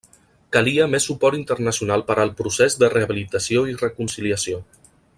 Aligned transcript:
Calia 0.55 0.85
més 0.93 1.05
suport 1.09 1.37
internacional 1.39 2.05
per 2.09 2.15
al 2.23 2.33
procés 2.41 2.79
de 2.85 2.91
rehabilitació 2.97 3.63
i 3.75 3.77
reconciliació. 3.87 4.65